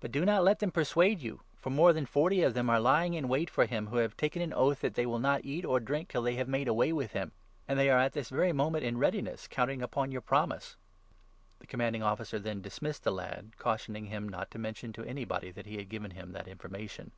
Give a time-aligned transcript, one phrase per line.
[0.00, 2.68] But do not let them 2 1 persuade you, for more than forty of them
[2.68, 5.46] are lying in wait for him, who have taken an oath that they will not
[5.46, 7.32] eat or drink, till they have made away with him;
[7.66, 10.76] and they are at this very moment in readiness, counting upon your promise."
[11.60, 15.50] The Commanding Officer then dismissed the lad, cautioning 22 him not to mention to anybody
[15.50, 17.12] that he had given him that information.